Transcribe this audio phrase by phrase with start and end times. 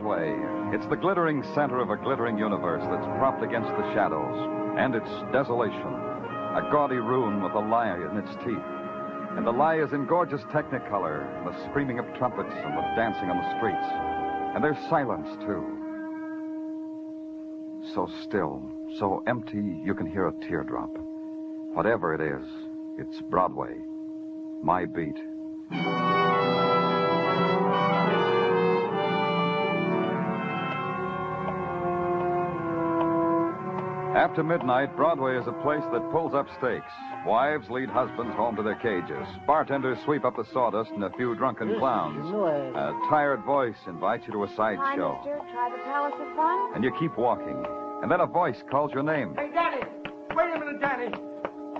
[0.00, 0.34] Broadway.
[0.74, 5.10] It's the glittering center of a glittering universe that's propped against the shadows and its
[5.32, 5.92] desolation.
[6.56, 8.64] A gaudy ruin with a lie in its teeth.
[9.36, 13.30] And the lie is in gorgeous technicolor, and the screaming of trumpets and the dancing
[13.30, 13.86] on the streets.
[14.54, 15.62] And there's silence, too.
[17.94, 18.62] So still,
[18.98, 20.90] so empty, you can hear a teardrop.
[21.74, 22.48] Whatever it is,
[22.98, 23.76] it's Broadway.
[24.62, 25.16] My beat.
[34.20, 36.92] After midnight, Broadway is a place that pulls up stakes.
[37.24, 39.26] Wives lead husbands home to their cages.
[39.46, 42.28] Bartenders sweep up the sawdust, and a few drunken clowns.
[42.76, 45.18] A tired voice invites you to a Hi, sideshow.
[45.24, 46.72] Try the Palace of Fun?
[46.74, 47.64] And you keep walking.
[48.02, 49.34] And then a voice calls your name.
[49.36, 49.84] Hey, Danny!
[50.36, 51.14] Wait a minute, Danny!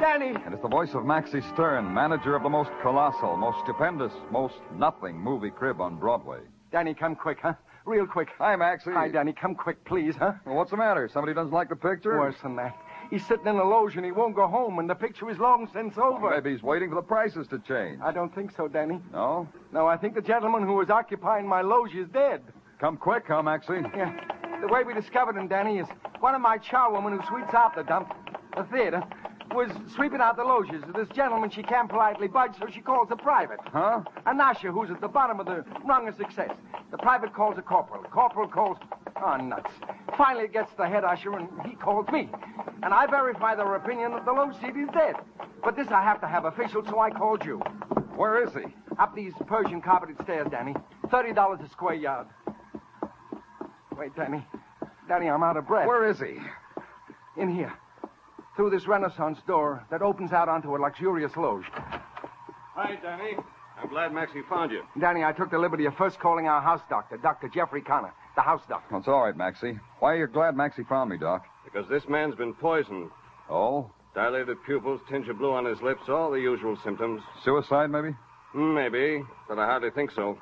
[0.00, 0.34] Danny!
[0.43, 4.56] And it's the voice of Maxie Stern, manager of the most colossal, most stupendous, most
[4.75, 6.41] nothing movie crib on Broadway.
[6.73, 7.53] Danny, come quick, huh?
[7.87, 8.29] Real quick.
[8.39, 8.91] Hi, Maxie.
[8.93, 9.33] Hi, Danny.
[9.33, 10.33] Come quick, please, huh?
[10.45, 11.09] Well, what's the matter?
[11.13, 12.19] Somebody doesn't like the picture?
[12.19, 12.77] Worse than that.
[13.11, 15.69] He's sitting in the loge and he won't go home, and the picture is long
[15.73, 16.31] since over.
[16.31, 18.01] Maybe he's waiting for the prices to change.
[18.03, 19.01] I don't think so, Danny.
[19.13, 19.49] No?
[19.73, 22.43] No, I think the gentleman who was occupying my loge is dead.
[22.79, 23.81] Come quick, huh, Maxie?
[23.97, 24.15] Yeah.
[24.61, 25.89] The way we discovered him, Danny, is
[26.21, 28.15] one of my charwomen who sweeps out the dump,
[28.57, 29.03] the theater,
[29.55, 30.83] was sweeping out the loges.
[30.94, 33.59] This gentleman she can't politely budge, so she calls a private.
[33.72, 34.03] Huh?
[34.27, 36.50] Anasha, who's at the bottom of the rung of success.
[36.91, 38.03] The private calls a corporal.
[38.05, 38.78] Corporal calls.
[39.22, 39.71] Oh, nuts.
[40.16, 42.28] Finally, it gets the head usher, and he calls me.
[42.83, 45.16] And I verify their opinion that the low seat is dead.
[45.62, 47.59] But this I have to have official, so I called you.
[48.17, 48.75] Where is he?
[48.99, 50.75] Up these Persian carpeted stairs, Danny.
[51.09, 52.27] $30 a square yard.
[53.97, 54.44] Wait, Danny.
[55.09, 55.87] Danny, I'm out of breath.
[55.87, 56.38] Where is he?
[57.41, 57.72] In here.
[58.60, 61.65] Through this Renaissance door that opens out onto a luxurious loge.
[61.72, 63.34] Hi, Danny.
[63.82, 64.82] I'm glad Maxie found you.
[65.00, 67.49] Danny, I took the liberty of first calling our house doctor, Dr.
[67.49, 68.94] Jeffrey Connor, the house doctor.
[68.94, 69.78] That's all right, Maxie.
[70.00, 71.47] Why are you glad Maxie found me, Doc?
[71.65, 73.09] Because this man's been poisoned.
[73.49, 73.91] Oh?
[74.15, 77.22] Dilated pupils, tinge of blue on his lips, all the usual symptoms.
[77.43, 78.15] Suicide, maybe?
[78.52, 80.37] Hmm, Maybe, but I hardly think so.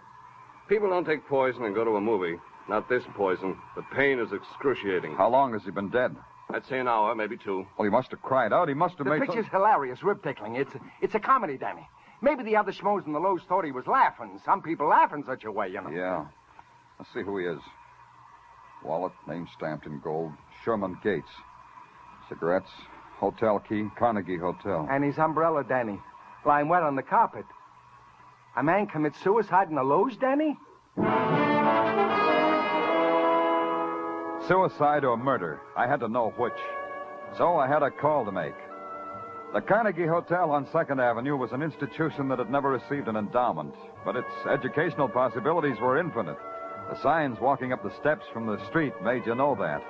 [0.68, 2.34] People don't take poison and go to a movie.
[2.68, 3.56] Not this poison.
[3.76, 5.14] The pain is excruciating.
[5.14, 6.16] How long has he been dead?
[6.50, 7.66] I'd say an hour, maybe two.
[7.76, 8.68] Well, he must have cried out.
[8.68, 9.22] He must have The made.
[9.22, 10.56] The picture's hilarious, rib tickling.
[10.56, 10.72] It's
[11.02, 11.86] it's a comedy, Danny.
[12.22, 14.40] Maybe the other schmoes in the loge thought he was laughing.
[14.44, 15.90] Some people laugh in such a way, you know.
[15.90, 16.24] Yeah.
[16.98, 17.60] Let's see who he is.
[18.82, 20.32] Wallet, name stamped in gold.
[20.64, 21.28] Sherman Gates.
[22.28, 22.70] Cigarettes.
[23.18, 23.88] Hotel key.
[23.98, 24.86] Carnegie Hotel.
[24.90, 26.00] And his umbrella, Danny,
[26.44, 27.44] lying wet on the carpet.
[28.56, 30.56] A man commits suicide in the loge, Danny?
[34.48, 35.60] Suicide or murder.
[35.76, 36.56] I had to know which.
[37.36, 38.54] So I had a call to make.
[39.52, 43.74] The Carnegie Hotel on 2nd Avenue was an institution that had never received an endowment,
[44.06, 46.38] but its educational possibilities were infinite.
[46.88, 49.82] The signs walking up the steps from the street made you know that.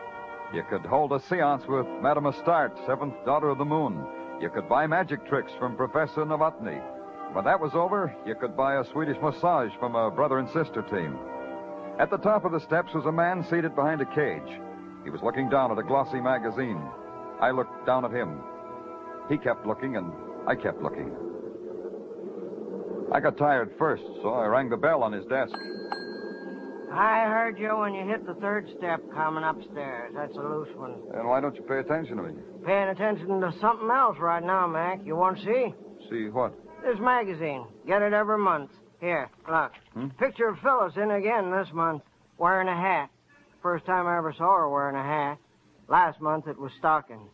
[0.53, 4.05] You could hold a seance with Madame Astarte, seventh daughter of the moon.
[4.41, 6.83] You could buy magic tricks from Professor Novotny.
[7.33, 10.83] When that was over, you could buy a Swedish massage from a brother and sister
[10.83, 11.17] team.
[11.99, 14.61] At the top of the steps was a man seated behind a cage.
[15.03, 16.81] He was looking down at a glossy magazine.
[17.41, 18.41] I looked down at him.
[19.29, 20.13] He kept looking, and
[20.47, 21.11] I kept looking.
[23.13, 25.55] I got tired first, so I rang the bell on his desk.
[26.93, 30.13] I heard you when you hit the third step coming upstairs.
[30.15, 30.95] That's a loose one.
[31.15, 32.35] And why don't you pay attention to me?
[32.65, 35.01] Paying attention to something else right now, Mac.
[35.05, 35.75] You want to see?
[36.11, 36.55] See what?
[36.83, 37.67] This magazine.
[37.87, 38.71] Get it every month.
[39.01, 39.73] Here, look.
[39.95, 40.09] Hmm?
[40.19, 42.03] Picture of Phyllis in again this month,
[42.37, 43.11] wearing a hat.
[43.63, 45.39] First time I ever saw her wearing a hat.
[45.89, 47.31] Last month it was stockings.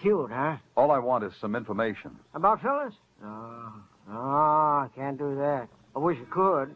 [0.00, 0.56] Cute, huh?
[0.76, 2.16] All I want is some information.
[2.34, 2.94] About Phyllis?
[3.22, 3.72] No.
[4.08, 5.68] No, I can't do that.
[5.94, 6.74] I wish I could.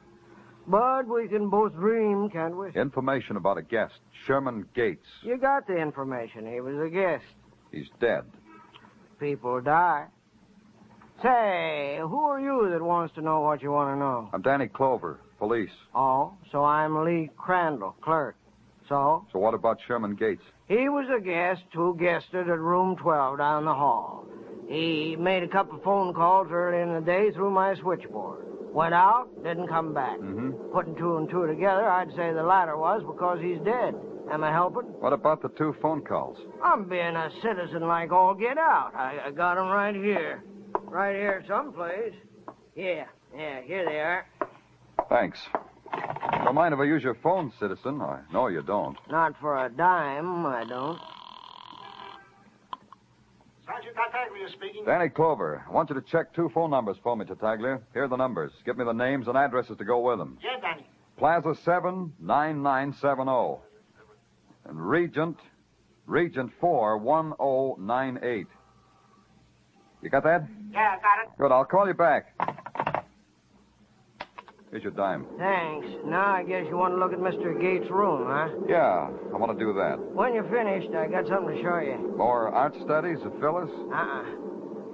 [0.66, 2.70] But we can both dream, can't we?
[2.74, 3.94] Information about a guest,
[4.26, 5.06] Sherman Gates.
[5.22, 6.50] You got the information.
[6.50, 7.24] He was a guest.
[7.72, 8.22] He's dead.
[9.18, 10.06] People die.
[11.22, 14.30] Say, who are you that wants to know what you want to know?
[14.32, 15.70] I'm Danny Clover, police.
[15.94, 18.36] Oh, so I'm Lee Crandall, clerk.
[18.88, 19.26] So?
[19.30, 20.42] So what about Sherman Gates?
[20.66, 24.24] He was a guest who guested at room 12 down the hall.
[24.66, 28.46] He made a couple of phone calls early in the day through my switchboard.
[28.72, 30.16] Went out, didn't come back.
[30.18, 30.72] Mm-hmm.
[30.72, 33.94] Putting two and two together, I'd say the latter was because he's dead.
[34.30, 34.84] Am I helping?
[35.00, 36.38] What about the two phone calls?
[36.64, 38.92] I'm being a citizen like all get out.
[38.94, 40.44] I, I got 'em right here.
[40.90, 42.14] Right here someplace.
[42.74, 43.04] Yeah,
[43.36, 44.26] yeah, here they are.
[45.08, 45.38] Thanks.
[46.44, 48.00] Don't mind if I use your phone, citizen.
[48.00, 48.96] I know you don't.
[49.08, 50.98] Not for a dime, I don't.
[53.64, 54.84] Sergeant Tartaglia speaking.
[54.84, 57.80] Danny Clover, I want you to check two phone numbers for me, Tartaglia.
[57.92, 58.50] Here are the numbers.
[58.64, 60.38] Give me the names and addresses to go with them.
[60.42, 60.86] Yeah, Danny.
[61.18, 63.60] Plaza 7, 9970.
[64.64, 65.38] And Regent,
[66.06, 68.46] Regent 4, 1098.
[70.02, 70.46] You got that?
[70.72, 71.38] Yeah, I got it.
[71.38, 72.26] Good, I'll call you back.
[74.70, 75.26] Here's your dime.
[75.36, 75.88] Thanks.
[76.06, 77.60] Now I guess you want to look at Mr.
[77.60, 78.48] Gates' room, huh?
[78.68, 79.98] Yeah, I want to do that.
[80.14, 82.14] When you're finished, I got something to show you.
[82.16, 83.70] More art studies of Phyllis?
[83.92, 84.24] Uh-uh.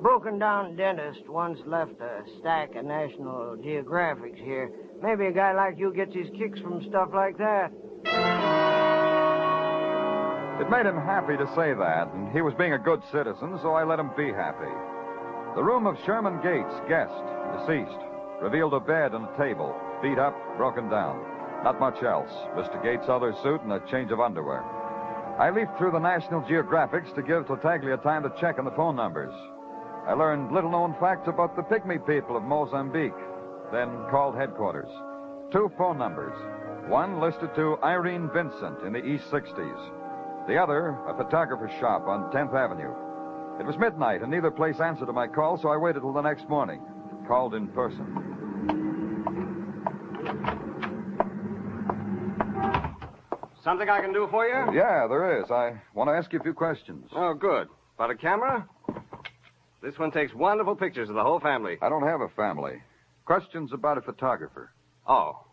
[0.00, 4.70] Broken down dentist once left a stack of National Geographics here.
[5.02, 7.70] Maybe a guy like you gets his kicks from stuff like that.
[10.60, 13.74] It made him happy to say that, and he was being a good citizen, so
[13.74, 14.72] I let him be happy.
[15.56, 17.16] The room of Sherman Gates, guest,
[17.56, 17.96] deceased,
[18.42, 21.16] revealed a bed and a table, beat up, broken down.
[21.64, 22.28] Not much else.
[22.52, 22.76] Mr.
[22.82, 24.62] Gates' other suit and a change of underwear.
[25.40, 28.96] I leafed through the National Geographics to give Tartaglia time to check on the phone
[28.96, 29.32] numbers.
[30.06, 33.16] I learned little known facts about the pygmy people of Mozambique,
[33.72, 34.90] then called headquarters.
[35.52, 36.36] Two phone numbers.
[36.86, 40.46] One listed to Irene Vincent in the East 60s.
[40.48, 43.05] The other, a photographer's shop on 10th Avenue.
[43.58, 46.20] It was midnight, and neither place answered to my call, so I waited till the
[46.20, 46.80] next morning.
[47.26, 48.04] Called in person.
[53.64, 54.78] Something I can do for you?
[54.78, 55.50] Yeah, there is.
[55.50, 57.08] I want to ask you a few questions.
[57.12, 57.68] Oh, good.
[57.96, 58.68] About a camera?
[59.82, 61.76] This one takes wonderful pictures of the whole family.
[61.82, 62.82] I don't have a family.
[63.24, 64.72] Questions about a photographer.
[65.08, 65.44] Oh.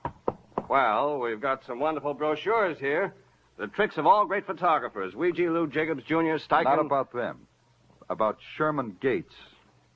[0.70, 3.16] Well, we've got some wonderful brochures here.
[3.58, 5.14] The tricks of all great photographers.
[5.14, 6.66] Weegee Lou Jacobs Jr., Steichen.
[6.66, 7.48] Not about them.
[8.14, 9.34] About Sherman Gates.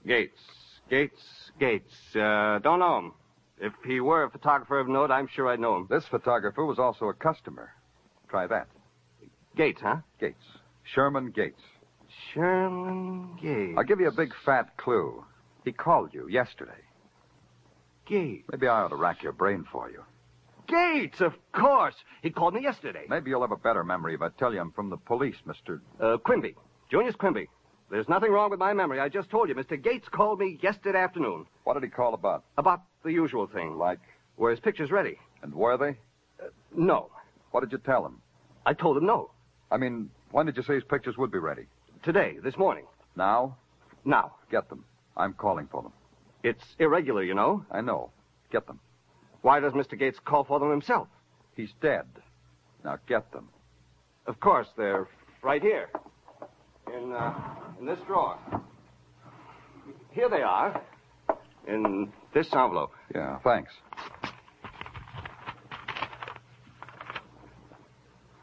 [0.08, 0.42] Gates.
[0.90, 1.22] Gates.
[1.60, 1.94] Gates.
[2.16, 3.12] Uh, don't know him.
[3.60, 5.88] If he were a photographer of note, I'm sure I'd know him.
[5.88, 7.72] This photographer was also a customer.
[8.28, 8.68] Try that.
[9.56, 9.98] Gates, huh?
[10.20, 10.44] Gates.
[10.84, 11.62] Sherman Gates.
[12.34, 13.76] Sherman Gates.
[13.78, 15.24] I'll give you a big fat clue.
[15.64, 16.82] He called you yesterday.
[18.08, 18.48] Gates.
[18.52, 20.04] Maybe I ought to rack your brain for you.
[20.68, 21.96] Gates, of course.
[22.24, 23.06] He called me yesterday.
[23.10, 25.82] Maybe you'll have a better memory if I tell you I'm from the police, Mr.
[26.02, 26.56] Uh, Quimby.
[26.90, 27.48] Junius Quimby.
[27.90, 29.00] There's nothing wrong with my memory.
[29.00, 29.56] I just told you.
[29.56, 29.82] Mr.
[29.82, 31.46] Gates called me yesterday afternoon.
[31.64, 32.44] What did he call about?
[32.58, 33.78] About the usual thing.
[33.78, 34.00] Like?
[34.36, 35.18] Were his pictures ready?
[35.42, 35.98] And were they?
[36.44, 37.10] Uh, no.
[37.52, 38.22] What did you tell him?
[38.66, 39.32] I told him no.
[39.72, 41.66] I mean, when did you say his pictures would be ready?
[42.04, 42.86] Today, this morning.
[43.16, 43.58] Now?
[44.04, 44.36] Now.
[44.52, 44.84] Get them.
[45.16, 45.94] I'm calling for them.
[46.44, 47.66] It's irregular, you know.
[47.72, 48.12] I know.
[48.52, 48.80] Get them.
[49.42, 49.98] Why does Mr.
[49.98, 51.08] Gates call for them himself?
[51.56, 52.06] He's dead.
[52.84, 53.50] Now get them.
[54.26, 55.08] Of course, they're
[55.42, 55.90] right here.
[56.96, 57.34] In, uh,
[57.80, 58.38] in this drawer.
[60.12, 60.82] Here they are.
[61.68, 62.92] In this envelope.
[63.14, 63.72] Yeah, thanks.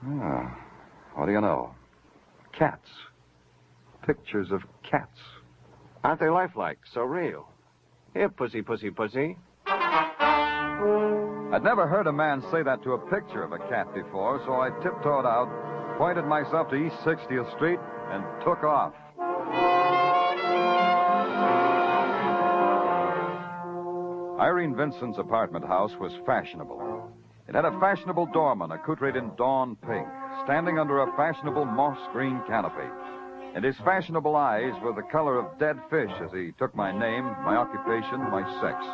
[0.07, 0.59] Ah,
[1.15, 1.75] what do you know?
[2.53, 2.89] Cats.
[4.07, 5.19] Pictures of cats.
[6.03, 6.79] Aren't they lifelike?
[6.93, 7.49] So real.
[8.13, 9.39] Here, pussy, pussy, pussy.
[11.55, 14.55] I'd never heard a man say that to a picture of a cat before, so
[14.55, 15.49] I tiptoed out,
[15.97, 17.79] pointed myself to East 60th Street,
[18.11, 18.95] and took off.
[24.41, 27.11] Irene Vincent's apartment house was fashionable.
[27.49, 30.07] It had a fashionable doorman accoutred in dawn pink,
[30.45, 32.89] standing under a fashionable moss green canopy.
[33.55, 37.25] And his fashionable eyes were the color of dead fish as he took my name,
[37.45, 38.85] my occupation, my sex.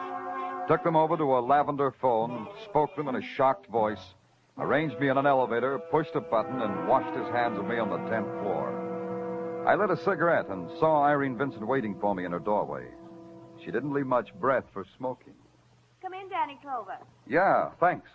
[0.68, 4.14] Took them over to a lavender phone, spoke them in a shocked voice,
[4.58, 7.88] arranged me in an elevator, pushed a button, and washed his hands of me on
[7.88, 8.79] the 10th floor.
[9.66, 12.86] I lit a cigarette and saw Irene Vincent waiting for me in her doorway.
[13.64, 15.34] She didn't leave much breath for smoking.
[16.02, 16.96] Come in, Danny Clover.
[17.28, 18.08] Yeah, thanks.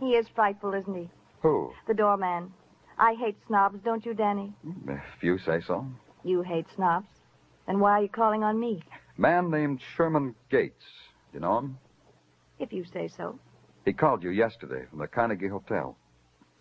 [0.00, 1.08] He is frightful, isn't he?
[1.42, 1.72] Who?
[1.86, 2.52] The doorman.
[2.98, 4.52] I hate snobs, don't you, Danny?
[4.88, 5.86] If you say so.
[6.24, 7.08] You hate snobs.
[7.66, 8.82] Then why are you calling on me?
[9.16, 10.84] Man named Sherman Gates.
[11.32, 11.78] You know him?
[12.58, 13.38] If you say so.
[13.84, 15.96] He called you yesterday from the Carnegie Hotel.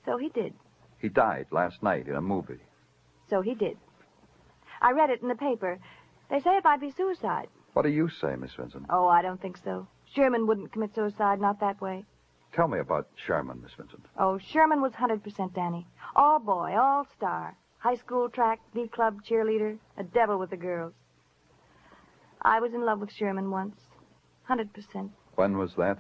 [0.06, 0.54] So he did.
[1.00, 2.60] He died last night in a movie.
[3.30, 3.78] So he did.
[4.82, 5.80] I read it in the paper.
[6.30, 7.48] They say it might be suicide.
[7.74, 8.86] What do you say, Miss Vincent?
[8.90, 9.88] Oh, I don't think so.
[10.14, 12.06] Sherman wouldn't commit suicide, not that way.
[12.54, 14.06] Tell me about Sherman, Miss Vincent.
[14.18, 15.88] Oh, Sherman was 100% Danny.
[16.16, 17.56] All boy, all star.
[17.78, 20.94] High school track, V club cheerleader, a devil with the girls.
[22.42, 23.76] I was in love with Sherman once.
[24.50, 25.10] 100%.
[25.36, 26.00] When was that?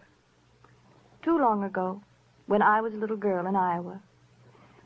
[1.21, 2.01] Too long ago,
[2.47, 4.01] when I was a little girl in Iowa.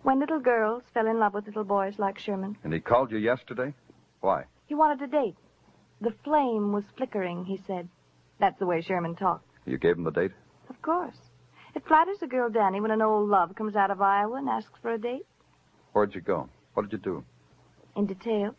[0.03, 2.57] When little girls fell in love with little boys like Sherman.
[2.63, 3.73] And he called you yesterday?
[4.19, 4.43] Why?
[4.67, 5.35] He wanted a date.
[6.01, 7.87] The flame was flickering, he said.
[8.39, 9.45] That's the way Sherman talked.
[9.65, 10.31] You gave him the date?
[10.69, 11.15] Of course.
[11.73, 14.77] It flatters a girl, Danny, when an old love comes out of Iowa and asks
[14.81, 15.25] for a date.
[15.93, 16.49] Where'd you go?
[16.73, 17.23] What did you do?
[17.95, 18.55] In detail.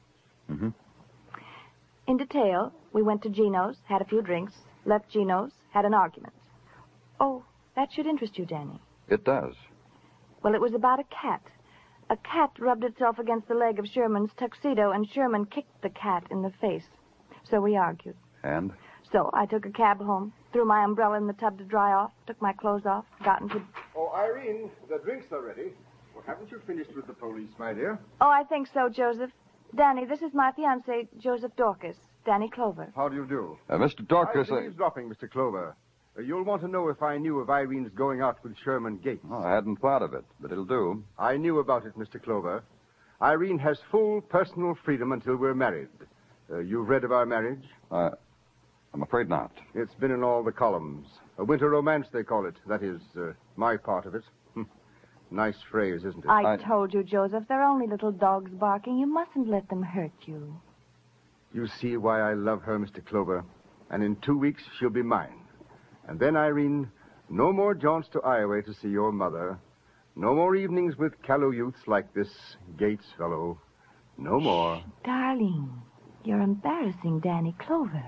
[0.50, 0.70] Mm-hmm.
[2.06, 6.34] In detail, we went to Gino's, had a few drinks, left Gino's, had an argument.
[7.20, 7.44] Oh,
[7.76, 8.80] that should interest you, Danny.
[9.08, 9.54] It does.
[10.44, 11.40] Well, it was about a cat.
[12.10, 16.24] A cat rubbed itself against the leg of Sherman's tuxedo, and Sherman kicked the cat
[16.30, 16.86] in the face.
[17.44, 18.14] So we argued.
[18.42, 18.70] And?
[19.10, 22.12] So I took a cab home, threw my umbrella in the tub to dry off,
[22.26, 23.62] took my clothes off, got into.
[23.96, 25.72] Oh, Irene, the drinks are ready.
[26.14, 27.98] Well, haven't you finished with the police, my dear?
[28.20, 29.30] Oh, I think so, Joseph.
[29.74, 31.96] Danny, this is my fiance, Joseph Dorcas.
[32.26, 32.92] Danny Clover.
[32.94, 33.56] How do you do?
[33.70, 34.06] Uh, Mr.
[34.06, 34.66] Dorcas, I'm I...
[34.66, 35.30] eavesdropping, Mr.
[35.30, 35.74] Clover.
[36.16, 39.25] Uh, you'll want to know if I knew of Irene's going out with Sherman Gates.
[39.30, 41.02] Oh, I hadn't thought of it, but it'll do.
[41.18, 42.23] I knew about it, Mr.
[42.23, 42.62] Clover.
[43.23, 45.88] Irene has full personal freedom until we're married.
[46.50, 47.64] Uh, you've read of our marriage?
[47.90, 48.11] Uh,
[48.92, 49.50] I'm afraid not.
[49.75, 51.06] It's been in all the columns.
[51.38, 52.54] A winter romance, they call it.
[52.66, 54.25] That is, uh, my part of it.
[55.30, 56.28] nice phrase, isn't it?
[56.28, 58.99] I, I told you, Joseph, they're only little dogs barking.
[58.99, 60.61] You mustn't let them hurt you.
[61.52, 63.04] You see why I love her, Mr.
[63.04, 63.44] Clover.
[63.90, 65.43] And in two weeks, she'll be mine.
[66.08, 66.90] And then, Irene,
[67.28, 69.58] no more jaunts to Iowa to see your mother.
[70.16, 72.28] No more evenings with callow youths like this
[72.78, 73.58] Gates fellow.
[74.18, 74.78] No more.
[74.78, 75.82] Shh, darling,
[76.25, 78.04] you're embarrassing Danny Clover.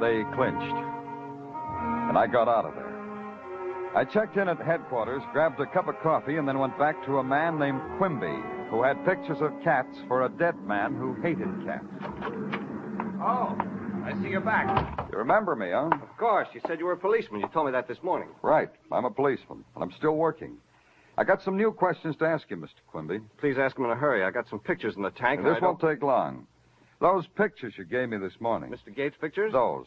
[0.00, 0.76] They clinched.
[2.08, 2.92] And I got out of there.
[3.94, 7.18] I checked in at headquarters, grabbed a cup of coffee, and then went back to
[7.18, 8.42] a man named Quimby,
[8.72, 11.84] who had pictures of cats for a dead man who hated cats.
[13.20, 13.54] Oh,
[14.02, 15.10] I see you're back.
[15.12, 15.90] You remember me, huh?
[15.92, 16.48] Of course.
[16.54, 17.42] You said you were a policeman.
[17.42, 18.30] You told me that this morning.
[18.40, 18.70] Right.
[18.90, 20.56] I'm a policeman, and I'm still working.
[21.18, 22.80] I got some new questions to ask you, Mr.
[22.90, 23.20] Quimby.
[23.36, 24.24] Please ask them in a hurry.
[24.24, 25.40] I got some pictures in the tank.
[25.40, 26.46] And this won't take long.
[26.98, 28.70] Those pictures you gave me this morning.
[28.70, 28.94] Mr.
[28.94, 29.52] Gates' pictures?
[29.52, 29.86] Those.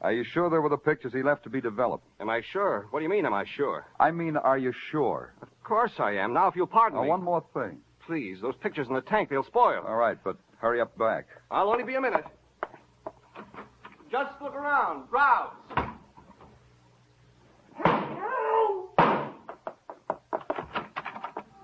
[0.00, 2.04] Are you sure they were the pictures he left to be developed?
[2.20, 2.86] Am I sure?
[2.90, 3.86] What do you mean, am I sure?
[3.98, 5.32] I mean, are you sure?
[5.42, 6.34] Of course I am.
[6.34, 7.08] Now, if you'll pardon now, me.
[7.08, 7.78] one more thing.
[8.06, 9.82] Please, those pictures in the tank, they'll spoil.
[9.86, 11.26] All right, but hurry up back.
[11.50, 12.24] I'll only be a minute.
[14.10, 15.10] Just look around.
[15.10, 15.50] Browse.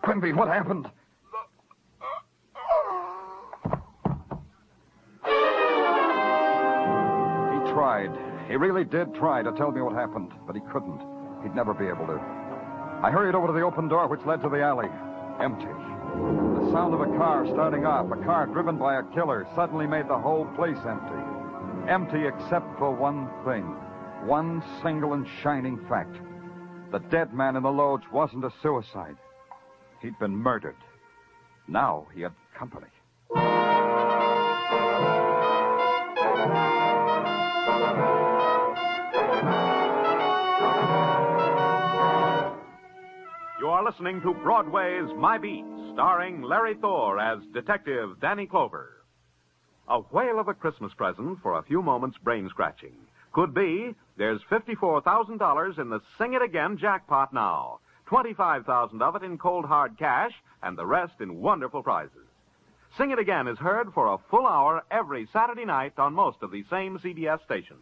[0.03, 0.91] Quimby, what happened?
[5.25, 5.31] He
[7.73, 8.11] tried.
[8.49, 11.01] He really did try to tell me what happened, but he couldn't.
[11.45, 12.19] He'd never be able to.
[13.01, 14.89] I hurried over to the open door which led to the alley.
[15.41, 16.02] Empty.
[16.13, 20.09] The sound of a car starting off, a car driven by a killer, suddenly made
[20.09, 21.91] the whole place empty.
[21.91, 23.65] Empty except for one thing.
[24.27, 26.17] One single and shining fact.
[26.93, 29.17] The dead man in the lodge wasn't a suicide.
[30.01, 30.77] He'd been murdered.
[31.67, 32.87] Now he had company.
[43.59, 49.05] You're listening to Broadway's My Beat, starring Larry Thor as Detective Danny Clover.
[49.89, 52.95] A whale of a Christmas present for a few moments brain scratching.
[53.33, 57.81] Could be there's $54,000 in the Sing It Again jackpot now.
[58.07, 60.33] 25,000 of it in cold hard cash
[60.63, 62.29] and the rest in wonderful prizes.
[62.97, 66.51] Sing It Again is heard for a full hour every Saturday night on most of
[66.51, 67.81] the same CBS stations.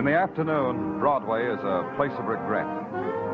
[0.00, 2.64] In the afternoon, Broadway is a place of regret.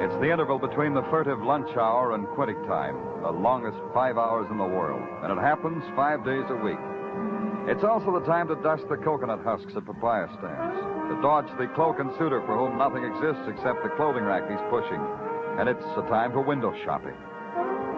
[0.02, 4.50] It's the interval between the furtive lunch hour and quitting time, the longest five hours
[4.50, 6.82] in the world, and it happens five days a week.
[7.70, 10.74] It's also the time to dust the coconut husks at papaya stands,
[11.06, 14.66] to dodge the cloak and suitor for whom nothing exists except the clothing rack he's
[14.66, 14.98] pushing,
[15.62, 17.14] and it's a time for window shopping.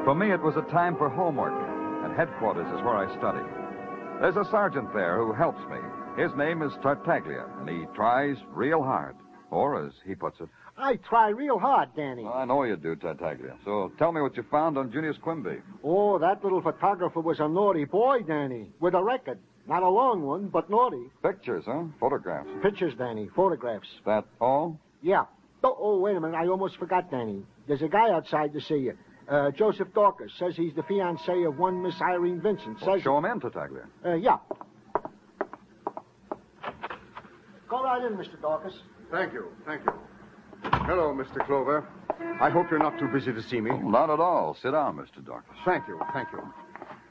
[0.04, 1.56] For me, it was a time for homework,
[2.04, 3.48] and headquarters is where I study.
[4.20, 5.80] There's a sergeant there who helps me.
[6.16, 9.14] His name is Tartaglia, and he tries real hard.
[9.50, 12.24] Or, as he puts it, I try real hard, Danny.
[12.26, 13.56] I know you do, Tartaglia.
[13.64, 15.58] So tell me what you found on Junius Quimby.
[15.82, 19.38] Oh, that little photographer was a naughty boy, Danny, with a record.
[19.66, 21.10] Not a long one, but naughty.
[21.22, 21.84] Pictures, huh?
[22.00, 22.48] Photographs.
[22.62, 23.88] Pictures, Danny, photographs.
[24.06, 24.78] That all?
[25.02, 25.24] Yeah.
[25.64, 26.36] Oh, oh, wait a minute.
[26.36, 27.42] I almost forgot, Danny.
[27.66, 28.94] There's a guy outside to see you.
[29.28, 32.78] Uh, Joseph Dorcas says he's the fiancé of one Miss Irene Vincent.
[32.78, 33.84] Says Well, show him in, Tartaglia.
[34.04, 34.38] Uh, yeah.
[37.68, 38.40] Go right in, Mr.
[38.40, 38.74] Dorcas.
[39.10, 39.92] Thank you, thank you.
[40.62, 41.44] Hello, Mr.
[41.46, 41.86] Clover.
[42.40, 43.70] I hope you're not too busy to see me.
[43.72, 44.56] Oh, not at all.
[44.60, 45.24] Sit down, Mr.
[45.24, 45.56] Dorcas.
[45.64, 46.40] Thank you, thank you.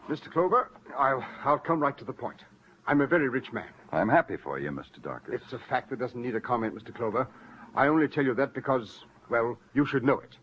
[0.10, 0.32] Mr.
[0.32, 2.42] Clover, I'll, I'll come right to the point.
[2.88, 3.68] I'm a very rich man.
[3.92, 5.02] I'm happy for you, Mr.
[5.02, 5.34] Dorcas.
[5.34, 6.96] It's a fact that doesn't need a comment, Mr.
[6.96, 7.28] Clover.
[7.76, 10.36] I only tell you that because, well, you should know it.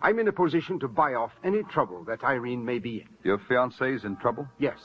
[0.00, 3.08] I'm in a position to buy off any trouble that Irene may be in.
[3.22, 4.48] Your fiancée's in trouble?
[4.58, 4.78] Yes.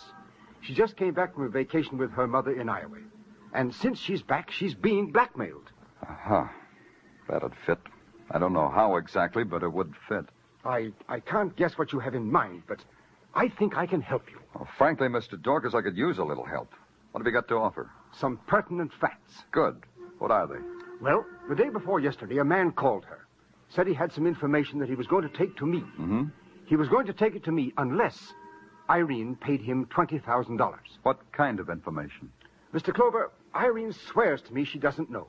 [0.62, 2.98] She just came back from a vacation with her mother in Iowa.
[3.54, 5.72] And since she's back, she's being blackmailed.
[6.04, 6.52] Aha.
[7.30, 7.80] That'd fit.
[8.32, 10.26] I don't know how exactly, but it would fit.
[10.66, 12.80] I, I can't guess what you have in mind, but
[13.34, 14.40] I think I can help you.
[14.54, 15.42] Well, frankly, Mr.
[15.42, 16.72] Dorcas, I could use a little help.
[17.12, 17.90] What have you got to offer?
[18.20, 19.44] Some pertinent facts.
[19.52, 19.78] Good.
[20.20, 20.60] What are they?
[21.02, 23.28] Well, the day before yesterday, a man called her.
[23.70, 25.80] Said he had some information that he was going to take to me.
[25.80, 26.24] Mm-hmm.
[26.66, 28.34] He was going to take it to me unless
[28.90, 30.76] Irene paid him $20,000.
[31.04, 32.32] What kind of information?
[32.78, 32.94] Mr.
[32.94, 35.26] Clover, Irene swears to me she doesn't know.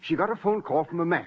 [0.00, 1.26] She got a phone call from a man.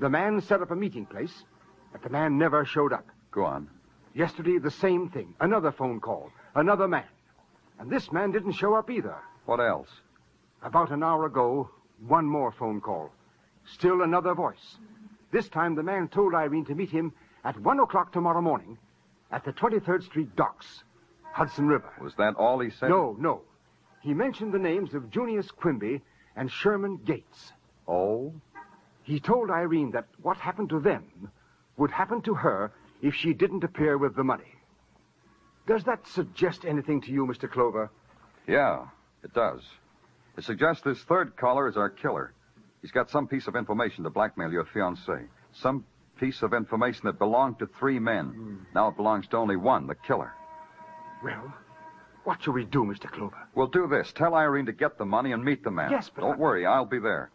[0.00, 1.44] The man set up a meeting place,
[1.92, 3.06] but the man never showed up.
[3.30, 3.68] Go on.
[4.12, 5.34] Yesterday, the same thing.
[5.38, 6.32] Another phone call.
[6.56, 7.04] Another man.
[7.78, 9.14] And this man didn't show up either.
[9.44, 9.88] What else?
[10.64, 11.70] About an hour ago,
[12.08, 13.12] one more phone call.
[13.64, 14.78] Still another voice.
[15.30, 17.12] This time, the man told Irene to meet him
[17.44, 18.76] at one o'clock tomorrow morning
[19.30, 20.82] at the 23rd Street docks,
[21.30, 21.92] Hudson River.
[22.00, 22.88] Was that all he said?
[22.88, 23.42] No, no.
[24.02, 26.02] He mentioned the names of Junius Quimby
[26.36, 27.52] and Sherman Gates.
[27.86, 28.34] Oh?
[29.02, 31.30] He told Irene that what happened to them
[31.76, 34.54] would happen to her if she didn't appear with the money.
[35.66, 37.50] Does that suggest anything to you, Mr.
[37.50, 37.90] Clover?
[38.48, 38.86] Yeah,
[39.22, 39.60] it does.
[40.36, 42.32] It suggests this third caller is our killer.
[42.80, 45.28] He's got some piece of information to blackmail your fiancée.
[45.52, 45.84] Some
[46.18, 48.26] piece of information that belonged to three men.
[48.26, 48.56] Hmm.
[48.74, 50.32] Now it belongs to only one, the killer.
[51.22, 51.54] Well,
[52.24, 53.10] what shall we do, Mr.
[53.10, 53.36] Clover?
[53.54, 54.12] We'll do this.
[54.12, 55.90] Tell Irene to get the money and meet the man.
[55.90, 57.30] Yes, but Don't I- worry, I'll be there.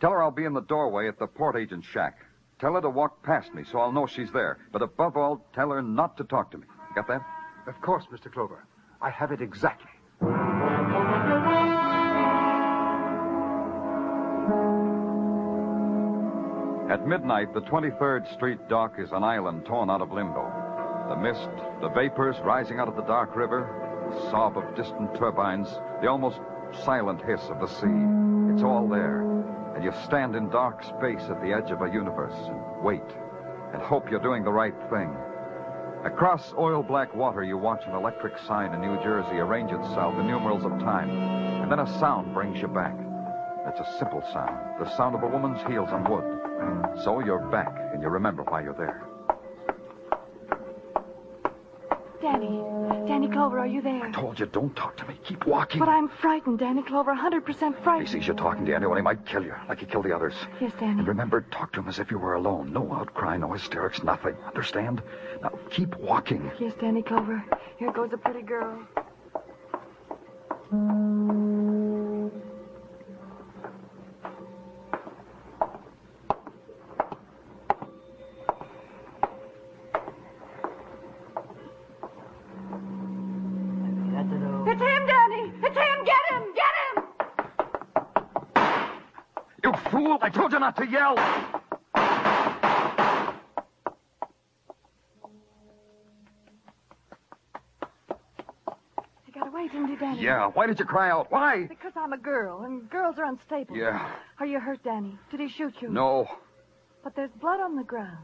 [0.00, 2.18] Tell her I'll be in the doorway at the port agent's shack.
[2.58, 4.58] Tell her to walk past me so I'll know she's there.
[4.72, 6.66] But above all, tell her not to talk to me.
[6.94, 7.22] Got that?
[7.66, 8.32] Of course, Mr.
[8.32, 8.64] Clover.
[9.02, 9.90] I have it exactly.
[16.90, 20.50] At midnight, the 23rd Street dock is an island torn out of limbo.
[21.08, 21.48] The mist,
[21.80, 25.68] the vapors rising out of the dark river, the sob of distant turbines,
[26.00, 26.40] the almost
[26.84, 28.52] silent hiss of the sea.
[28.52, 29.22] It's all there.
[29.74, 33.06] And you stand in dark space at the edge of a universe and wait
[33.72, 35.16] and hope you're doing the right thing.
[36.04, 40.26] Across oil black water, you watch an electric sign in New Jersey arrange itself in
[40.26, 41.10] numerals of time.
[41.10, 42.96] And then a sound brings you back.
[43.66, 47.04] It's a simple sound, the sound of a woman's heels on wood.
[47.04, 49.09] So you're back, and you remember why you're there.
[52.20, 52.62] Danny.
[53.06, 54.02] Danny Clover, are you there?
[54.04, 55.18] I told you, don't talk to me.
[55.24, 55.78] Keep walking.
[55.78, 58.08] But I'm frightened, Danny Clover, 100% frightened.
[58.08, 60.34] He sees you talking to anyone, he might kill you, like he killed the others.
[60.60, 60.98] Yes, Danny.
[60.98, 62.72] And remember, talk to him as if you were alone.
[62.72, 64.36] No outcry, no hysterics, nothing.
[64.46, 65.02] Understand?
[65.42, 66.50] Now, keep walking.
[66.58, 67.42] Yes, Danny Clover.
[67.78, 68.86] Here goes a pretty girl.
[85.62, 87.06] It's him, Danny!
[89.62, 90.18] You fool!
[90.22, 91.16] I told you not to yell!
[99.24, 100.22] He got away, didn't he, Danny?
[100.22, 101.30] Yeah, why did you cry out?
[101.30, 101.66] Why?
[101.66, 103.76] Because I'm a girl, and girls are unstable.
[103.76, 104.10] Yeah.
[104.38, 105.18] Are you hurt, Danny?
[105.30, 105.88] Did he shoot you?
[105.88, 106.28] No.
[107.02, 108.18] But there's blood on the ground.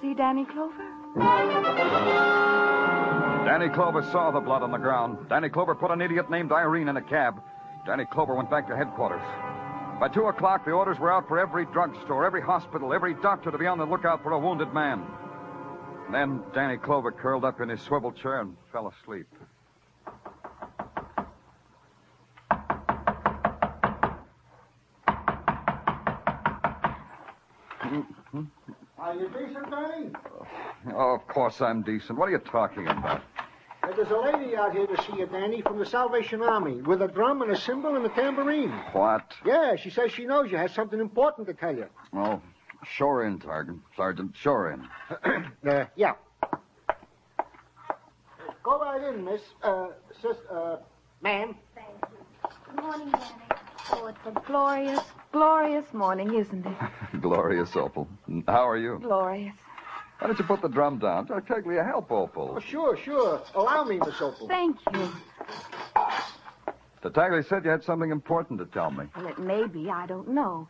[0.00, 0.84] See, Danny Clover?
[3.44, 5.28] Danny Clover saw the blood on the ground.
[5.28, 7.42] Danny Clover put an idiot named Irene in a cab.
[7.86, 9.22] Danny Clover went back to headquarters.
[9.98, 13.56] By two o'clock, the orders were out for every drugstore, every hospital, every doctor to
[13.56, 15.02] be on the lookout for a wounded man.
[16.12, 19.26] Then Danny Clover curled up in his swivel chair and fell asleep.
[28.98, 30.10] Are you decent, Danny?
[30.94, 32.18] Oh, of course I'm decent.
[32.18, 33.22] What are you talking about?
[33.86, 37.02] Uh, There's a lady out here to see you, Danny, from the Salvation Army, with
[37.02, 38.70] a drum and a cymbal and a tambourine.
[38.92, 39.32] What?
[39.44, 41.86] Yeah, she says she knows you, has something important to tell you.
[42.14, 42.40] Oh,
[42.84, 43.80] sure in, Sergeant.
[43.96, 44.88] Sergeant, sure in.
[45.66, 46.12] Uh, yeah.
[48.62, 49.40] Go right in, miss.
[49.62, 49.88] Uh,
[50.22, 50.76] sis, uh,
[51.22, 51.56] ma'am.
[51.74, 52.48] Thank you.
[52.74, 53.24] Good morning, Danny.
[53.92, 55.00] Oh, it's a glorious,
[55.32, 56.76] glorious morning, isn't it?
[57.20, 58.06] Glorious Opal.
[58.46, 58.98] How are you?
[59.02, 59.54] Glorious.
[60.18, 61.26] Why don't you put the drum down?
[61.26, 62.54] Tartaglia, help Opal.
[62.56, 63.42] Oh, sure, sure.
[63.54, 64.48] Allow me, Miss Opal.
[64.48, 65.12] Thank you.
[67.02, 69.06] The Tartaglia said you had something important to tell me.
[69.14, 69.90] Well, it may be.
[69.90, 70.68] I don't know.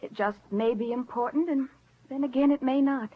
[0.00, 1.68] It just may be important, and
[2.08, 3.10] then again, it may not.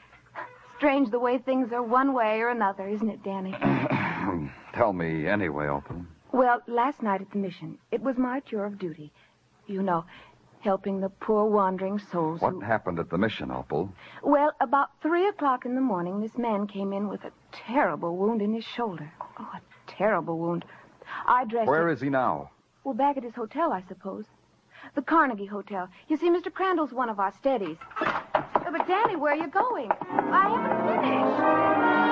[0.77, 3.53] Strange the way things are one way or another, isn't it, Danny?
[4.75, 6.05] tell me anyway, Opal.
[6.33, 9.13] Well, last night at the mission, it was my tour of duty.
[9.67, 10.05] You know,
[10.61, 12.41] helping the poor wandering souls.
[12.41, 12.61] What who...
[12.61, 13.91] happened at the mission, Opal?
[14.23, 18.43] Well, about three o'clock in the morning, this man came in with a terrible wound
[18.43, 19.11] in his shoulder.
[19.39, 20.65] Oh, a terrible wound.
[21.27, 22.51] I dressed Where him- is he now?
[22.85, 24.25] Well, back at his hotel, I suppose.
[24.95, 25.89] The Carnegie Hotel.
[26.09, 26.53] You see, Mr.
[26.53, 27.77] Crandall's one of our steadies.
[28.01, 28.21] Uh,
[28.71, 29.91] But, Danny, where are you going?
[29.91, 32.08] I haven't finished.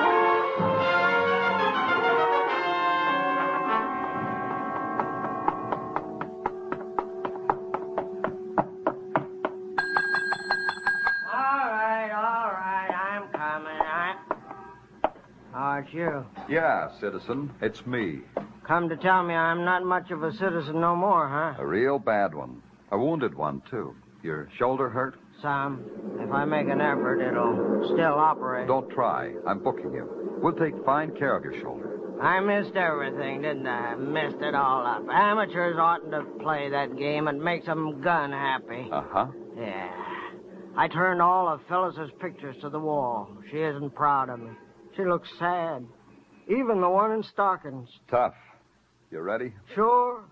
[15.59, 16.23] Oh, it's you.
[16.47, 17.51] Yeah, citizen.
[17.61, 18.19] It's me.
[18.63, 21.61] Come to tell me I'm not much of a citizen no more, huh?
[21.61, 22.61] A real bad one.
[22.91, 23.95] A wounded one, too.
[24.21, 25.19] Your shoulder hurt?
[25.41, 25.83] Some.
[26.19, 28.67] If I make an effort, it'll still operate.
[28.67, 29.33] Don't try.
[29.47, 30.39] I'm booking you.
[30.43, 32.01] We'll take fine care of your shoulder.
[32.21, 33.95] I missed everything, didn't I?
[33.95, 35.03] Missed it all up.
[35.09, 37.27] Amateurs oughtn't to play that game.
[37.27, 38.89] It makes 'em gun happy.
[38.91, 39.27] Uh huh.
[39.57, 39.89] Yeah.
[40.75, 43.29] I turned all of Phyllis's pictures to the wall.
[43.51, 44.51] She isn't proud of me.
[44.97, 45.85] She looks sad.
[46.49, 47.87] Even the one in stockings.
[48.09, 48.33] Tough.
[49.11, 49.53] You ready?
[49.75, 50.23] Sure.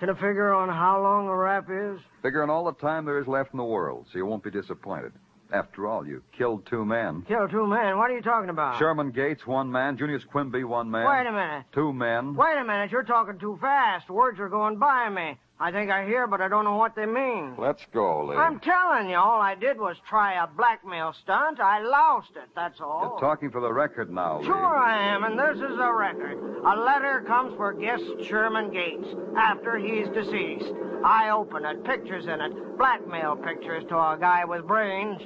[0.00, 2.00] Can I figure on how long a rap is?
[2.22, 5.12] Figuring all the time there is left in the world, so you won't be disappointed.
[5.52, 7.22] After all, you killed two men.
[7.28, 7.98] Kill two men.
[7.98, 8.78] What are you talking about?
[8.78, 9.98] Sherman Gates, one man.
[9.98, 11.06] Junius Quimby, one man.
[11.06, 11.64] Wait a minute.
[11.74, 12.34] Two men.
[12.34, 12.90] Wait a minute.
[12.92, 14.08] You're talking too fast.
[14.08, 15.38] Words are going by me.
[15.62, 17.54] I think I hear, but I don't know what they mean.
[17.58, 18.36] Let's go, Lee.
[18.36, 21.60] I'm telling you, all I did was try a blackmail stunt.
[21.60, 23.18] I lost it, that's all.
[23.20, 24.46] You're talking for the record now, Lee.
[24.46, 26.38] Sure I am, and this is a record.
[26.64, 30.72] A letter comes for guest Sherman Gates after he's deceased.
[31.04, 35.20] I open it, pictures in it, blackmail pictures to a guy with brains.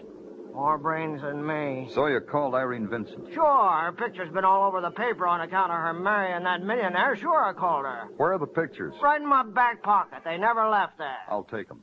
[0.55, 1.91] More brains than me.
[1.93, 3.35] So you called Irene Vincent.
[3.35, 7.17] Sure, her picture's been all over the paper on account of her marrying that millionaire.
[7.17, 8.05] Sure, I called her.
[8.17, 8.95] Where are the pictures?
[9.03, 10.21] Right in my back pocket.
[10.25, 11.19] They never left there.
[11.29, 11.83] I'll take them.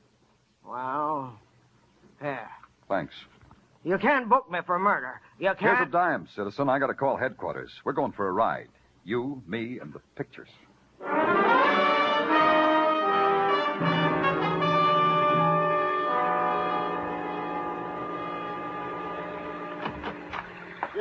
[0.66, 1.38] Well,
[2.22, 2.50] here.
[2.88, 3.14] Thanks.
[3.84, 5.20] You can't book me for murder.
[5.38, 5.60] You can't.
[5.60, 6.70] Here's a dime, citizen.
[6.70, 7.72] I gotta call headquarters.
[7.84, 8.70] We're going for a ride.
[9.04, 10.50] You, me, and the pictures.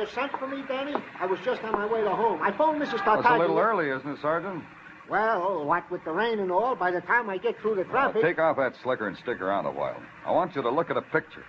[0.01, 0.95] You sent for me, Danny?
[1.19, 2.41] I was just on my way to home.
[2.41, 3.05] I phoned Mrs.
[3.05, 4.63] That's It's a little early, isn't it, Sergeant?
[5.07, 8.23] Well, what with the rain and all, by the time I get through the traffic...
[8.23, 10.01] take off that slicker and stick around a while.
[10.25, 11.43] I want you to look at a picture.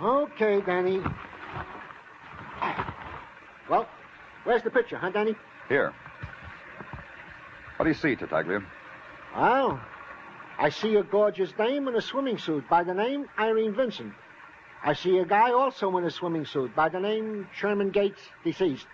[0.00, 1.02] Okay, Danny.
[3.68, 3.86] Well,
[4.44, 5.34] where's the picture, huh, Danny?
[5.68, 5.92] Here.
[7.76, 8.62] What do you see, Tartaglia?
[9.36, 9.78] Well,
[10.58, 14.14] I see a gorgeous dame in a swimming suit by the name Irene Vincent.
[14.84, 18.86] I see a guy also in a swimming suit by the name Sherman Gates, deceased.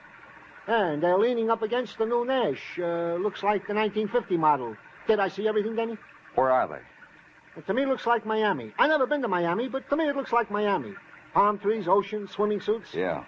[0.67, 2.79] And they're leaning up against the new Nash.
[2.79, 4.77] Uh, looks like the 1950 model.
[5.07, 5.97] Did I see everything, Denny?
[6.35, 7.63] Where are they?
[7.63, 8.73] To me, it looks like Miami.
[8.79, 10.93] i never been to Miami, but to me, it looks like Miami.
[11.33, 12.93] Palm trees, ocean, swimming suits.
[12.93, 13.25] Yeah.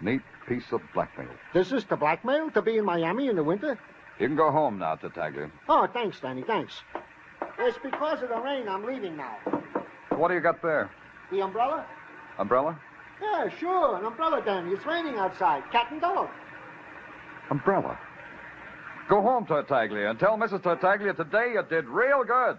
[0.00, 1.28] Neat piece of blackmail.
[1.52, 3.78] This is the blackmail to be in Miami in the winter?
[4.20, 5.50] You can go home now, Tartaglia.
[5.68, 6.74] Oh, thanks, Danny, thanks.
[7.58, 9.36] It's because of the rain I'm leaving now.
[10.10, 10.90] What do you got there?
[11.30, 11.84] The umbrella?
[12.38, 12.78] Umbrella?
[13.20, 14.72] Yeah, sure, an umbrella, Danny.
[14.72, 15.62] It's raining outside.
[15.72, 16.28] Cat and dog.
[17.50, 17.98] Umbrella.
[19.08, 20.62] Go home, Tartaglia, and tell Mrs.
[20.62, 22.58] Tartaglia today you did real good.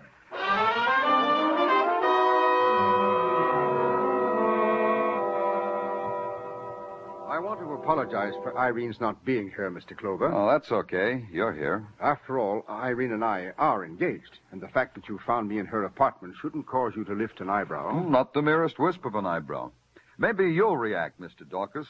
[7.39, 9.97] I want to apologize for Irene's not being here, Mr.
[9.97, 10.29] Clover.
[10.29, 11.25] Oh, that's okay.
[11.31, 11.87] You're here.
[12.01, 15.65] After all, Irene and I are engaged, and the fact that you found me in
[15.67, 17.91] her apartment shouldn't cause you to lift an eyebrow.
[17.93, 19.71] Oh, not the merest wisp of an eyebrow.
[20.17, 21.49] Maybe you'll react, Mr.
[21.49, 21.87] Dorcas.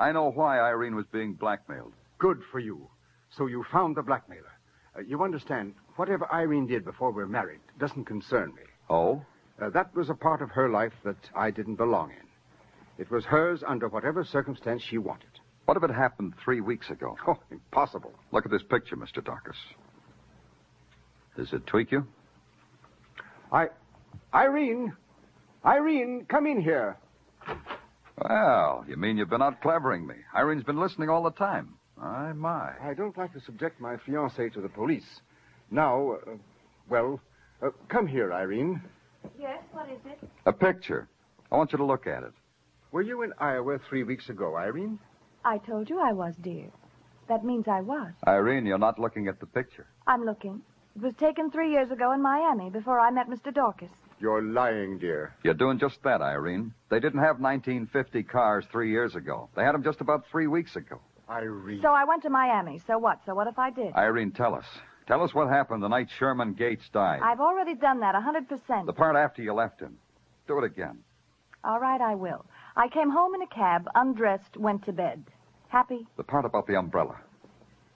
[0.00, 1.92] I know why Irene was being blackmailed.
[2.16, 2.88] Good for you.
[3.36, 4.58] So you found the blackmailer.
[4.96, 8.62] Uh, you understand, whatever Irene did before we're married doesn't concern me.
[8.88, 9.22] Oh?
[9.60, 12.27] Uh, that was a part of her life that I didn't belong in.
[12.98, 15.30] It was hers under whatever circumstance she wanted.
[15.66, 17.16] What if it happened three weeks ago?
[17.26, 18.12] Oh, impossible.
[18.32, 19.24] Look at this picture, Mr.
[19.24, 19.56] Dorcas.
[21.36, 22.06] Does it tweak you?
[23.52, 23.68] I.
[24.34, 24.92] Irene!
[25.64, 26.96] Irene, come in here.
[28.28, 30.14] Well, you mean you've been out clevering me.
[30.34, 31.74] Irene's been listening all the time.
[31.96, 32.72] My, my.
[32.82, 35.20] I don't like to subject my fiancée to the police.
[35.70, 36.30] Now, uh,
[36.88, 37.20] well,
[37.62, 38.80] uh, come here, Irene.
[39.38, 40.28] Yes, what is it?
[40.46, 41.08] A picture.
[41.52, 42.32] I want you to look at it.
[42.98, 44.98] Were you in Iowa three weeks ago, Irene?
[45.44, 46.66] I told you I was, dear.
[47.28, 48.12] That means I was.
[48.26, 49.86] Irene, you're not looking at the picture.
[50.08, 50.62] I'm looking.
[50.96, 53.54] It was taken three years ago in Miami before I met Mr.
[53.54, 53.92] Dorcas.
[54.18, 55.32] You're lying, dear.
[55.44, 56.74] You're doing just that, Irene.
[56.90, 59.48] They didn't have 1950 cars three years ago.
[59.54, 61.00] They had them just about three weeks ago.
[61.30, 61.80] Irene.
[61.80, 62.80] So I went to Miami.
[62.84, 63.20] So what?
[63.24, 63.94] So what if I did?
[63.94, 64.66] Irene, tell us.
[65.06, 67.20] Tell us what happened the night Sherman Gates died.
[67.22, 68.86] I've already done that, a 100%.
[68.86, 69.98] The part after you left him.
[70.48, 70.98] Do it again.
[71.62, 72.44] All right, I will.
[72.78, 75.24] I came home in a cab, undressed, went to bed.
[75.66, 76.06] Happy?
[76.16, 77.16] The part about the umbrella.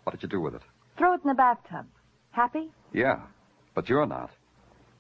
[0.03, 0.63] What did you do with it?
[0.99, 1.87] Throw it in the bathtub.
[2.33, 2.69] Happy?
[2.93, 3.21] Yeah,
[3.77, 4.31] but you're not.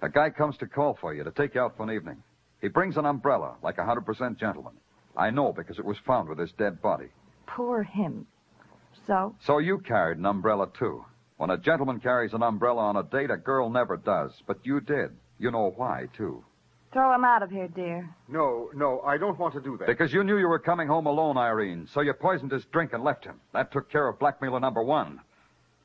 [0.00, 2.22] A guy comes to call for you to take you out for an evening.
[2.60, 4.74] He brings an umbrella, like a 100% gentleman.
[5.16, 7.08] I know because it was found with his dead body.
[7.46, 8.28] Poor him.
[9.08, 9.34] So?
[9.44, 11.04] So you carried an umbrella, too.
[11.38, 14.30] When a gentleman carries an umbrella on a date, a girl never does.
[14.46, 15.10] But you did.
[15.40, 16.44] You know why, too.
[16.92, 18.08] Throw him out of here, dear.
[18.28, 19.86] No, no, I don't want to do that.
[19.86, 21.88] Because you knew you were coming home alone, Irene.
[21.92, 23.40] So you poisoned his drink and left him.
[23.54, 25.20] That took care of blackmailer number one.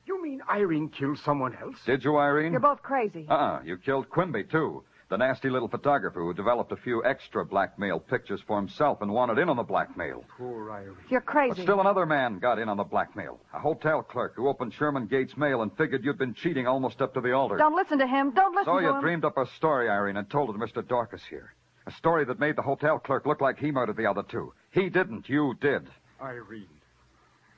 [0.05, 1.77] You mean Irene killed someone else?
[1.85, 2.51] Did you, Irene?
[2.51, 3.25] You're both crazy.
[3.29, 3.61] Uh-uh.
[3.63, 4.83] You killed Quimby, too.
[5.09, 9.37] The nasty little photographer who developed a few extra blackmail pictures for himself and wanted
[9.37, 10.25] in on the blackmail.
[10.37, 10.97] Poor Irene.
[11.09, 11.55] You're crazy.
[11.55, 13.39] But still another man got in on the blackmail.
[13.53, 17.13] A hotel clerk who opened Sherman Gates' mail and figured you'd been cheating almost up
[17.13, 17.55] to the altar.
[17.55, 18.31] Don't listen to him.
[18.31, 18.91] Don't listen so to him.
[18.91, 20.85] So you dreamed up a story, Irene, and told it to Mr.
[20.85, 21.53] Dorcas here.
[21.85, 24.51] A story that made the hotel clerk look like he murdered the other two.
[24.71, 25.29] He didn't.
[25.29, 25.87] You did.
[26.21, 26.67] Irene.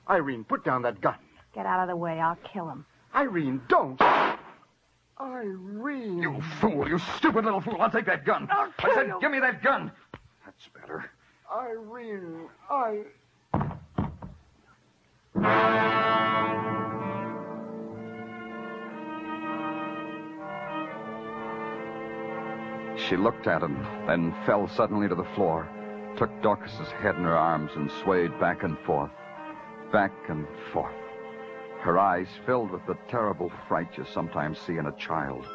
[0.08, 1.18] Irene, put down that gun.
[1.56, 2.20] Get out of the way.
[2.20, 2.86] I'll kill him.
[3.16, 4.00] Irene, don't.
[5.22, 6.22] Irene.
[6.22, 6.88] You fool.
[6.88, 7.78] You stupid little fool.
[7.80, 8.48] I'll take that gun.
[8.52, 9.18] I'll I said, you.
[9.22, 9.92] give me that gun.
[10.46, 11.10] That's better.
[11.54, 13.04] Irene, I.
[23.08, 23.76] She looked at him,
[24.08, 25.68] then fell suddenly to the floor,
[26.18, 29.10] took Dorcas's head in her arms, and swayed back and forth,
[29.92, 30.94] back and forth.
[31.82, 35.46] Her eyes filled with the terrible fright you sometimes see in a child.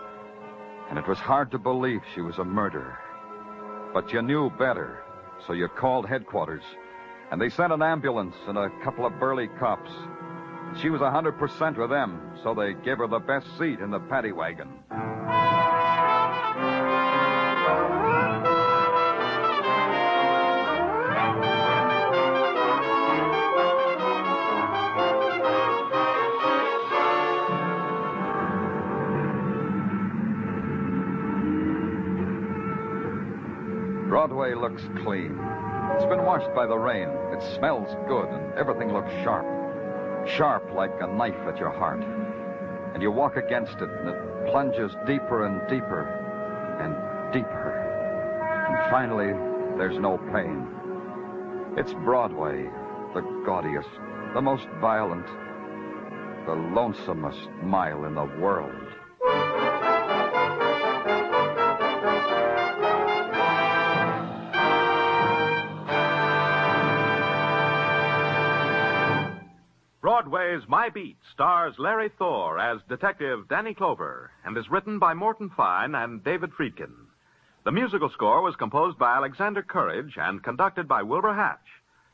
[0.88, 2.98] And it was hard to believe she was a murderer.
[3.92, 5.02] But you knew better,
[5.46, 6.64] so you called headquarters.
[7.30, 9.90] And they sent an ambulance and a couple of burly cops.
[10.80, 14.00] She was a 100% with them, so they gave her the best seat in the
[14.00, 14.68] paddy wagon.
[34.64, 35.38] Looks clean.
[35.92, 37.10] It's been washed by the rain.
[37.34, 39.44] It smells good, and everything looks sharp.
[40.26, 42.02] Sharp like a knife at your heart.
[42.94, 46.08] And you walk against it, and it plunges deeper and deeper
[46.80, 46.94] and
[47.30, 47.72] deeper.
[48.70, 49.34] And finally,
[49.76, 50.66] there's no pain.
[51.76, 52.64] It's Broadway,
[53.12, 53.90] the gaudiest,
[54.32, 55.26] the most violent,
[56.46, 58.93] the lonesomest mile in the world.
[70.24, 75.50] Broadway's My Beat stars Larry Thor as Detective Danny Clover and is written by Morton
[75.54, 76.94] Fine and David Friedkin.
[77.66, 81.66] The musical score was composed by Alexander Courage and conducted by Wilbur Hatch,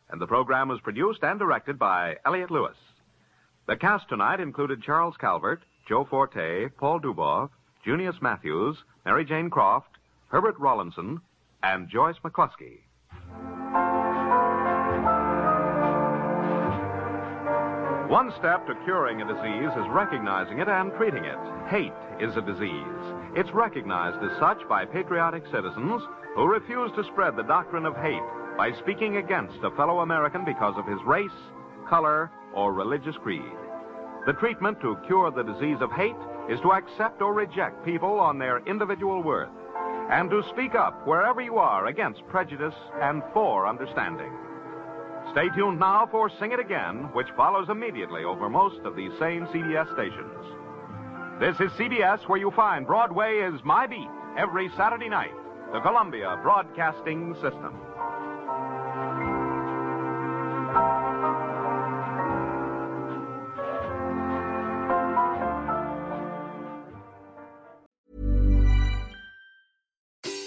[0.09, 2.77] and the program was produced and directed by Elliott Lewis.
[3.69, 7.51] The cast tonight included Charles Calvert, Joe Forte, Paul Dubov,
[7.85, 9.99] Junius Matthews, Mary Jane Croft,
[10.31, 11.21] Herbert Rawlinson,
[11.63, 12.81] and Joyce McCluskey.
[18.11, 21.39] One step to curing a disease is recognizing it and treating it.
[21.69, 23.05] Hate is a disease.
[23.37, 26.03] It's recognized as such by patriotic citizens
[26.35, 28.27] who refuse to spread the doctrine of hate
[28.59, 31.31] by speaking against a fellow American because of his race,
[31.89, 33.55] color, or religious creed.
[34.27, 36.19] The treatment to cure the disease of hate
[36.49, 39.55] is to accept or reject people on their individual worth
[40.11, 44.33] and to speak up wherever you are against prejudice and for understanding.
[45.33, 49.47] Stay tuned now for Sing It Again, which follows immediately over most of these same
[49.47, 50.45] CBS stations.
[51.39, 55.31] This is CBS, where you find Broadway is My Beat every Saturday night,
[55.73, 57.79] the Columbia Broadcasting System.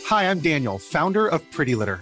[0.07, 2.01] Hi, I'm Daniel, founder of Pretty Litter.